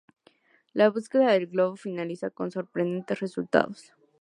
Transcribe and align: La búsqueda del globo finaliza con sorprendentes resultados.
La 0.73 0.89
búsqueda 0.89 1.29
del 1.31 1.45
globo 1.45 1.75
finaliza 1.75 2.31
con 2.31 2.49
sorprendentes 2.49 3.19
resultados. 3.19 3.93